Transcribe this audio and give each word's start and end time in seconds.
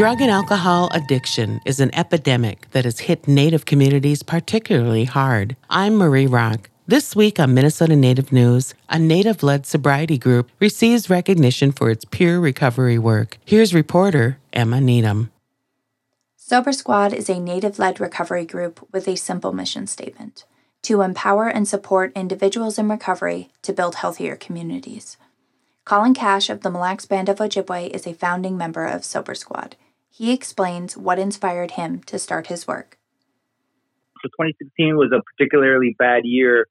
Drug 0.00 0.22
and 0.22 0.30
alcohol 0.30 0.88
addiction 0.94 1.60
is 1.66 1.78
an 1.78 1.94
epidemic 1.94 2.70
that 2.70 2.86
has 2.86 3.00
hit 3.00 3.28
Native 3.28 3.66
communities 3.66 4.22
particularly 4.22 5.04
hard. 5.04 5.56
I'm 5.68 5.98
Marie 5.98 6.26
Rock. 6.26 6.70
This 6.86 7.14
week 7.14 7.38
on 7.38 7.52
Minnesota 7.52 7.94
Native 7.94 8.32
News, 8.32 8.72
a 8.88 8.98
Native 8.98 9.42
led 9.42 9.66
sobriety 9.66 10.16
group 10.16 10.50
receives 10.58 11.10
recognition 11.10 11.70
for 11.70 11.90
its 11.90 12.06
peer 12.06 12.40
recovery 12.40 12.98
work. 12.98 13.36
Here's 13.44 13.74
reporter 13.74 14.38
Emma 14.54 14.80
Needham. 14.80 15.30
Sober 16.34 16.72
Squad 16.72 17.12
is 17.12 17.28
a 17.28 17.38
Native 17.38 17.78
led 17.78 18.00
recovery 18.00 18.46
group 18.46 18.88
with 18.90 19.06
a 19.06 19.18
simple 19.18 19.52
mission 19.52 19.86
statement 19.86 20.46
to 20.80 21.02
empower 21.02 21.46
and 21.46 21.68
support 21.68 22.10
individuals 22.16 22.78
in 22.78 22.88
recovery 22.88 23.50
to 23.60 23.74
build 23.74 23.96
healthier 23.96 24.34
communities. 24.34 25.18
Colin 25.84 26.14
Cash 26.14 26.48
of 26.48 26.62
the 26.62 26.70
Mille 26.70 26.80
Lacs 26.80 27.04
Band 27.04 27.28
of 27.28 27.36
Ojibwe 27.36 27.90
is 27.90 28.06
a 28.06 28.14
founding 28.14 28.56
member 28.56 28.86
of 28.86 29.04
Sober 29.04 29.34
Squad. 29.34 29.76
He 30.10 30.32
explains 30.32 30.96
what 30.96 31.18
inspired 31.18 31.72
him 31.72 32.02
to 32.04 32.18
start 32.18 32.48
his 32.48 32.66
work. 32.66 32.98
So 34.22 34.28
2016 34.28 34.96
was 34.96 35.12
a 35.12 35.22
particularly 35.22 35.96
bad 35.98 36.22
year. 36.24 36.66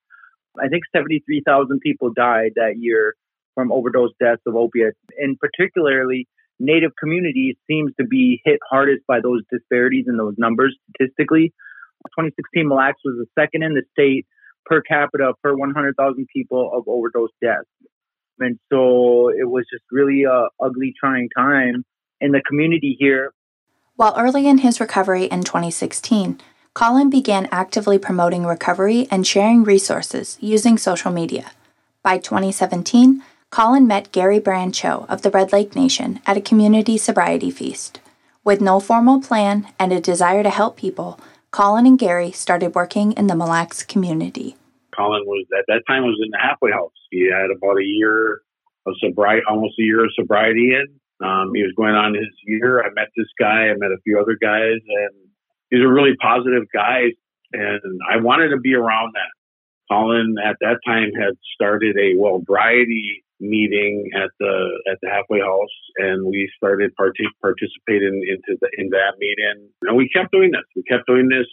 I 0.60 0.68
think 0.68 0.84
73,000 0.96 1.80
people 1.80 2.14
died 2.14 2.52
that 2.56 2.76
year 2.78 3.16
from 3.56 3.72
overdose 3.72 4.12
deaths 4.20 4.42
of 4.46 4.56
opiates. 4.56 4.98
And 5.18 5.40
particularly, 5.40 6.28
Native 6.60 6.92
communities 7.00 7.56
seems 7.68 7.94
to 8.00 8.06
be 8.06 8.42
hit 8.44 8.60
hardest 8.70 9.08
by 9.08 9.22
those 9.22 9.44
disparities 9.50 10.06
in 10.08 10.18
those 10.18 10.36
numbers 10.38 10.78
statistically. 10.90 11.54
2016, 12.18 12.68
Mille 12.68 12.78
Lacs 12.78 13.00
was 13.04 13.16
the 13.18 13.42
second 13.42 13.64
in 13.64 13.74
the 13.74 13.84
state 13.94 14.28
per 14.66 14.82
capita 14.82 15.34
per 15.42 15.56
100,000 15.56 16.28
people 16.34 16.72
of 16.74 16.84
overdose 16.88 17.32
deaths. 17.42 17.68
And 18.40 18.60
so 18.72 19.30
it 19.30 19.50
was 19.50 19.66
just 19.72 19.84
really 19.92 20.24
a 20.24 20.48
ugly, 20.60 20.94
trying 21.00 21.30
time 21.36 21.86
in 22.22 22.32
the 22.32 22.42
community 22.42 22.96
here. 23.00 23.34
While 23.96 24.16
early 24.18 24.48
in 24.48 24.60
his 24.60 24.80
recovery 24.80 25.26
in 25.26 25.44
2016, 25.44 26.40
Colin 26.74 27.10
began 27.10 27.50
actively 27.52 27.98
promoting 27.98 28.46
recovery 28.46 29.08
and 29.12 29.28
sharing 29.28 29.64
resources 29.64 30.38
using 30.40 30.78
social 30.78 31.12
media. 31.12 31.52
By 32.04 32.18
2017, 32.18 33.22
Colin 33.50 33.88
met 33.88 34.12
Gary 34.12 34.40
Brancho 34.40 35.10
of 35.10 35.22
the 35.24 35.32
Red 35.32 35.52
Lake 35.52 35.76
Nation 35.76 36.22
at 36.26 36.38
a 36.38 36.42
community 36.42 36.98
sobriety 36.98 37.52
feast. 37.52 38.00
With 38.44 38.62
no 38.62 38.80
formal 38.80 39.22
plan 39.22 39.68
and 39.78 39.92
a 39.92 40.00
desire 40.00 40.44
to 40.44 40.50
help 40.50 40.78
people, 40.78 41.20
Colin 41.52 41.86
and 41.86 42.00
Gary 42.00 42.32
started 42.32 42.76
working 42.76 43.12
in 43.14 43.28
the 43.28 43.36
Mille 43.36 43.48
Lacs 43.48 43.84
community. 43.84 44.56
Colin 44.96 45.26
was 45.26 45.46
at 45.58 45.66
that 45.68 45.82
time 45.88 46.04
was 46.04 46.20
in 46.24 46.30
the 46.32 46.38
halfway 46.38 46.72
house. 46.72 46.94
He 47.10 47.30
had 47.30 47.50
about 47.52 47.78
a 47.80 47.84
year 47.84 48.42
of 48.86 48.94
sobriety, 49.00 49.42
almost 49.50 49.80
a 49.80 49.84
year 49.84 50.06
of 50.06 50.12
sobriety 50.14 50.74
in. 50.76 51.00
Um, 51.22 51.52
he 51.54 51.64
was 51.64 51.74
going 51.76 51.96
on 51.96 52.14
his 52.14 52.32
year. 52.46 52.82
I 52.82 52.92
met 52.94 53.10
this 53.16 53.28
guy. 53.38 53.70
I 53.70 53.74
met 53.76 53.92
a 53.92 54.02
few 54.04 54.20
other 54.20 54.38
guys, 54.40 54.80
and 54.80 55.14
he's 55.70 55.84
a 55.84 55.88
really 55.88 56.16
positive 56.22 56.64
guy. 56.74 57.12
And 57.52 58.00
I 58.10 58.18
wanted 58.18 58.50
to 58.50 58.58
be 58.58 58.74
around 58.76 59.14
that. 59.16 59.34
Colin 59.92 60.36
at 60.44 60.56
that 60.62 60.78
time 60.86 61.12
had 61.20 61.34
started 61.56 61.98
a 61.98 62.16
wellbriety 62.16 63.24
meeting 63.40 64.12
at 64.16 64.30
the 64.40 64.80
at 64.92 65.00
the 65.02 65.10
halfway 65.10 65.40
house, 65.40 65.76
and 65.98 66.26
we 66.26 66.50
started 66.56 66.94
part- 66.96 67.18
participating 67.42 68.22
into 68.28 68.58
the 68.62 68.70
in 68.78 68.90
that 68.90 69.16
meeting. 69.18 69.70
And 69.84 69.98
we 69.98 70.10
kept 70.10 70.32
doing 70.32 70.52
this. 70.52 70.64
We 70.76 70.84
kept 70.84 71.08
doing 71.08 71.28
this, 71.30 71.48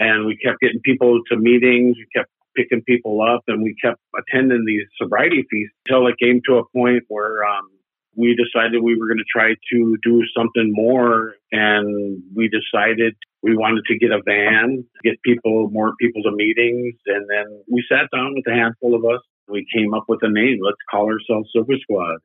and 0.00 0.26
we 0.26 0.36
kept 0.36 0.60
getting 0.60 0.80
people 0.80 1.20
to 1.30 1.36
meetings. 1.36 1.96
We 1.96 2.06
kept 2.14 2.30
picking 2.56 2.82
people 2.82 3.20
up, 3.20 3.42
and 3.48 3.62
we 3.62 3.74
kept 3.82 4.00
attending 4.16 4.64
these 4.66 4.86
sobriety 4.96 5.44
feasts 5.50 5.74
until 5.86 6.06
it 6.06 6.16
came 6.18 6.40
to 6.48 6.56
a 6.56 6.64
point 6.74 7.04
where 7.08 7.44
um, 7.44 7.68
we 8.14 8.36
decided 8.36 8.82
we 8.82 8.96
were 8.96 9.06
going 9.06 9.18
to 9.18 9.24
try 9.30 9.54
to 9.72 9.96
do 10.02 10.22
something 10.36 10.72
more, 10.72 11.34
and 11.50 12.22
we 12.34 12.48
decided 12.48 13.14
we 13.42 13.56
wanted 13.56 13.84
to 13.86 13.98
get 13.98 14.10
a 14.10 14.20
van, 14.24 14.84
get 15.02 15.20
people 15.22 15.70
more 15.70 15.94
people 16.00 16.22
to 16.22 16.32
meetings, 16.32 16.94
and 17.06 17.26
then 17.28 17.62
we 17.70 17.84
sat 17.88 18.08
down 18.14 18.34
with 18.34 18.46
a 18.46 18.54
handful 18.54 18.94
of 18.94 19.04
us. 19.04 19.20
We 19.48 19.66
came 19.74 19.94
up 19.94 20.04
with 20.08 20.20
a 20.22 20.30
name. 20.30 20.60
Let's 20.64 20.78
call 20.90 21.06
ourselves 21.06 21.50
Sober 21.52 21.74
Squad. 21.80 22.18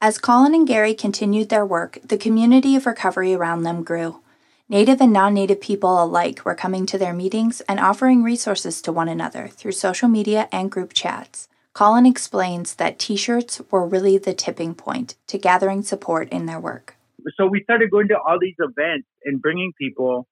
As 0.00 0.18
Colin 0.18 0.54
and 0.54 0.66
Gary 0.66 0.94
continued 0.94 1.48
their 1.48 1.66
work, 1.66 1.98
the 2.04 2.16
community 2.16 2.76
of 2.76 2.86
recovery 2.86 3.34
around 3.34 3.64
them 3.64 3.82
grew. 3.82 4.20
Native 4.68 5.00
and 5.00 5.12
non 5.12 5.34
native 5.34 5.60
people 5.60 6.02
alike 6.02 6.44
were 6.44 6.54
coming 6.54 6.86
to 6.86 6.98
their 6.98 7.14
meetings 7.14 7.62
and 7.62 7.80
offering 7.80 8.22
resources 8.22 8.80
to 8.82 8.92
one 8.92 9.08
another 9.08 9.48
through 9.48 9.72
social 9.72 10.08
media 10.08 10.48
and 10.52 10.70
group 10.70 10.92
chats. 10.92 11.48
Colin 11.78 12.06
explains 12.06 12.74
that 12.74 12.98
t 12.98 13.14
shirts 13.14 13.62
were 13.70 13.86
really 13.86 14.18
the 14.18 14.34
tipping 14.34 14.74
point 14.74 15.14
to 15.28 15.38
gathering 15.38 15.82
support 15.84 16.28
in 16.30 16.46
their 16.46 16.58
work. 16.58 16.96
So 17.36 17.46
we 17.46 17.62
started 17.62 17.92
going 17.92 18.08
to 18.08 18.16
all 18.18 18.36
these 18.40 18.56
events 18.58 19.06
and 19.24 19.40
bringing 19.40 19.70
people, 19.80 20.26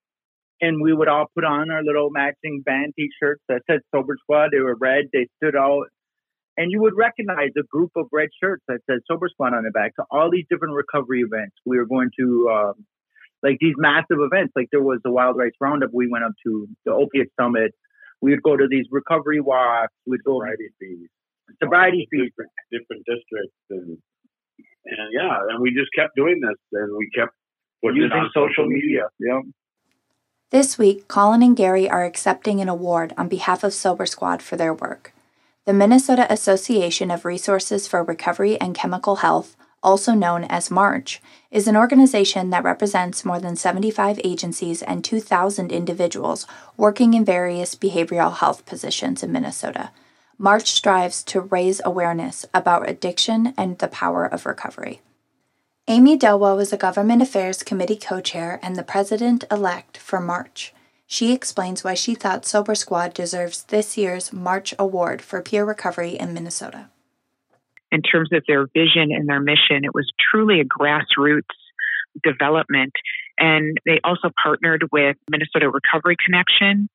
and 0.61 0.83
we 0.83 0.93
would 0.93 1.07
all 1.07 1.27
put 1.33 1.45
on 1.45 1.71
our 1.71 1.85
little 1.85 2.11
matching 2.11 2.63
band 2.67 2.95
t 2.97 3.11
shirts 3.23 3.43
that 3.49 3.63
said 3.71 3.79
Sober 3.95 4.17
Squad. 4.21 4.49
They 4.51 4.59
were 4.59 4.75
red, 4.75 5.05
they 5.13 5.29
stood 5.37 5.55
out. 5.55 5.85
And 6.57 6.73
you 6.73 6.81
would 6.81 6.97
recognize 6.97 7.51
a 7.57 7.63
group 7.63 7.93
of 7.95 8.07
red 8.13 8.31
shirts 8.43 8.65
that 8.67 8.81
said 8.91 8.99
Sober 9.09 9.29
Squad 9.29 9.55
on 9.55 9.63
the 9.63 9.71
back 9.71 9.95
to 10.01 10.05
all 10.11 10.33
these 10.33 10.47
different 10.51 10.75
recovery 10.75 11.21
events. 11.21 11.55
We 11.65 11.79
were 11.79 11.87
going 11.87 12.11
to 12.19 12.51
um, 12.51 12.87
like 13.45 13.59
these 13.61 13.77
massive 13.79 14.19
events. 14.19 14.53
Like 14.57 14.67
there 14.73 14.83
was 14.83 14.99
the 15.05 15.13
Wild 15.13 15.37
Rice 15.37 15.55
Roundup. 15.61 15.91
We 15.93 16.09
went 16.09 16.25
up 16.25 16.33
to 16.45 16.67
the 16.85 16.91
Opiate 16.91 17.31
Summit. 17.39 17.73
We 18.21 18.33
would 18.33 18.43
go 18.43 18.57
to 18.57 18.67
these 18.69 18.87
recovery 18.91 19.41
walks. 19.41 19.93
We'd 20.07 20.25
go 20.25 20.41
sobriety 20.41 20.71
fees, 20.81 21.09
sobriety 21.63 22.09
fees, 22.11 22.31
different, 22.31 22.53
different 22.71 23.05
districts, 23.07 23.57
and 23.71 23.99
and 24.85 25.13
yeah, 25.13 25.39
and 25.51 25.61
we 25.61 25.71
just 25.71 25.91
kept 25.95 26.15
doing 26.17 26.41
this, 26.41 26.59
and 26.73 26.97
we 26.97 27.11
kept 27.11 27.35
using 27.83 28.11
social, 28.11 28.49
social 28.49 28.67
media. 28.67 29.05
media. 29.19 29.35
Yeah. 29.35 29.41
This 30.51 30.79
week, 30.79 31.09
Colin 31.09 31.43
and 31.43 31.57
Gary 31.57 31.91
are 31.91 32.05
accepting 32.05 32.61
an 32.61 32.69
award 32.69 33.13
on 33.19 33.29
behalf 33.29 33.65
of 33.65 33.75
Sober 33.75 34.07
Squad 34.07 34.43
for 34.43 34.57
their 34.57 34.73
work. 34.73 35.13
The 35.65 35.73
Minnesota 35.73 36.33
Association 36.33 37.11
of 37.11 37.25
Resources 37.25 37.89
for 37.89 38.05
Recovery 38.05 38.61
and 38.61 38.75
Chemical 38.75 39.17
Health 39.17 39.57
also 39.87 40.15
known 40.15 40.43
as 40.45 40.71
MARCH, 40.71 41.23
is 41.51 41.69
an 41.69 41.77
organization 41.77 42.51
that 42.51 42.65
represents 42.65 43.25
more 43.25 43.39
than 43.39 43.55
75 43.55 44.21
agencies 44.25 44.83
and 44.83 45.05
2,000 45.05 45.71
individuals 45.71 46.45
working 46.77 47.15
in 47.15 47.25
various 47.25 47.77
behavioral 47.77 48.35
health 48.35 48.67
positions 48.67 49.23
in 49.23 49.31
Minnesota. 49.31 49.91
March 50.39 50.71
strives 50.71 51.23
to 51.25 51.41
raise 51.41 51.81
awareness 51.85 52.45
about 52.53 52.89
addiction 52.89 53.55
and 53.57 53.79
the 53.79 53.89
power 53.89 54.25
of 54.25 54.47
recovery. 54.47 55.01
Amy 55.89 56.19
Delwa 56.19 56.57
was 56.57 56.73
a 56.73 56.77
Government 56.77 57.23
Affairs 57.23 57.63
Committee 57.63 57.97
co 57.97 58.21
chair 58.21 58.59
and 58.63 58.77
the 58.77 58.83
president 58.83 59.45
elect 59.51 59.97
for 59.97 60.21
March. 60.21 60.75
She 61.07 61.33
explains 61.33 61.85
why 61.85 61.95
she 61.95 62.15
thought 62.15 62.45
Sober 62.45 62.75
Squad 62.75 63.15
deserves 63.15 63.65
this 63.65 63.97
year's 63.97 64.33
March 64.33 64.75
Award 64.79 65.23
for 65.23 65.41
Peer 65.41 65.65
Recovery 65.65 66.11
in 66.11 66.35
Minnesota 66.35 66.89
in 67.93 68.03
terms 68.03 68.31
of 68.33 68.43
their 68.47 68.67
vision 68.67 69.11
and 69.11 69.29
their 69.29 69.41
mission. 69.41 69.85
It 69.85 69.95
was 69.95 70.11
truly 70.31 70.61
a 70.61 70.65
grassroots 70.65 71.43
development. 72.23 72.93
And 73.39 73.79
they 73.85 74.01
also 74.03 74.31
partnered 74.43 74.85
with 74.93 75.17
Minnesota 75.31 75.71
Recovery 75.71 76.17
Connection. 76.25 76.89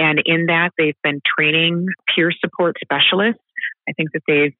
And 0.00 0.22
in 0.24 0.46
that, 0.46 0.70
they've 0.78 0.96
been 1.02 1.20
training 1.38 1.86
peer 2.14 2.32
support 2.32 2.76
specialists. 2.82 3.42
I 3.86 3.92
think 3.92 4.12
that 4.14 4.22
they've 4.26 4.54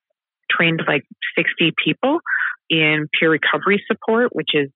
trained 0.51 0.83
like 0.87 1.03
60 1.37 1.73
people 1.83 2.21
in 2.69 3.09
peer 3.19 3.31
recovery 3.31 3.83
support, 3.87 4.35
which 4.37 4.51
is 4.53 4.69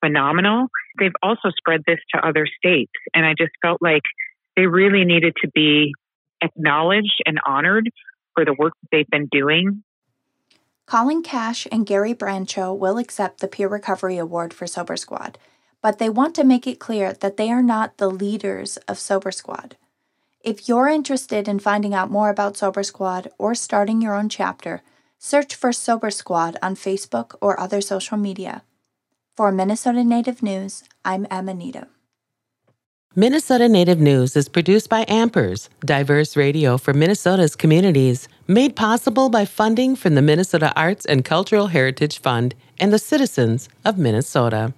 phenomenal. 0.00 0.66
They've 0.98 1.12
also 1.22 1.50
spread 1.56 1.82
this 1.86 2.00
to 2.14 2.26
other 2.26 2.46
states. 2.46 2.92
And 3.14 3.24
I 3.24 3.34
just 3.38 3.52
felt 3.62 3.78
like 3.80 4.02
they 4.56 4.66
really 4.66 5.04
needed 5.04 5.34
to 5.42 5.50
be 5.54 5.94
acknowledged 6.42 7.22
and 7.24 7.38
honored 7.46 7.88
for 8.34 8.44
the 8.44 8.54
work 8.58 8.72
that 8.82 8.88
they've 8.90 9.10
been 9.10 9.28
doing 9.30 9.84
Colin 10.88 11.22
Cash 11.22 11.66
and 11.70 11.84
Gary 11.84 12.14
Brancho 12.14 12.74
will 12.74 12.96
accept 12.96 13.40
the 13.40 13.46
Peer 13.46 13.68
Recovery 13.68 14.16
Award 14.16 14.54
for 14.54 14.66
Sober 14.66 14.96
Squad, 14.96 15.36
but 15.82 15.98
they 15.98 16.08
want 16.08 16.34
to 16.36 16.44
make 16.44 16.66
it 16.66 16.78
clear 16.78 17.12
that 17.12 17.36
they 17.36 17.50
are 17.50 17.60
not 17.60 17.98
the 17.98 18.10
leaders 18.10 18.78
of 18.88 18.98
Sober 18.98 19.30
Squad. 19.30 19.76
If 20.48 20.66
you're 20.66 20.88
interested 20.88 21.46
in 21.46 21.58
finding 21.58 21.92
out 21.92 22.10
more 22.10 22.30
about 22.30 22.56
Sober 22.56 22.82
Squad 22.82 23.28
or 23.36 23.54
starting 23.54 24.00
your 24.00 24.14
own 24.14 24.30
chapter, 24.30 24.80
search 25.18 25.54
for 25.54 25.74
Sober 25.74 26.10
Squad 26.10 26.56
on 26.62 26.74
Facebook 26.74 27.34
or 27.42 27.60
other 27.60 27.82
social 27.82 28.16
media. 28.16 28.62
For 29.36 29.52
Minnesota 29.52 30.02
Native 30.02 30.42
News, 30.42 30.84
I'm 31.04 31.26
Emma 31.30 31.52
Needham. 31.52 31.88
Minnesota 33.14 33.68
Native 33.68 34.00
News 34.00 34.36
is 34.36 34.48
produced 34.48 34.88
by 34.88 35.04
Ampers, 35.04 35.68
diverse 35.84 36.34
radio 36.34 36.78
for 36.78 36.94
Minnesota's 36.94 37.54
communities, 37.54 38.26
made 38.46 38.74
possible 38.74 39.28
by 39.28 39.44
funding 39.44 39.96
from 39.96 40.14
the 40.14 40.22
Minnesota 40.22 40.72
Arts 40.74 41.04
and 41.04 41.26
Cultural 41.26 41.66
Heritage 41.66 42.20
Fund 42.20 42.54
and 42.80 42.90
the 42.90 42.98
citizens 42.98 43.68
of 43.84 43.98
Minnesota. 43.98 44.72